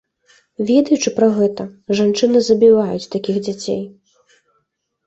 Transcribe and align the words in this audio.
Ведаючы 0.69 1.13
пра 1.19 1.27
гэта, 1.37 1.67
жанчыны 1.99 2.43
забіваюць 2.49 3.11
такіх 3.17 3.35
дзяцей. 3.47 3.81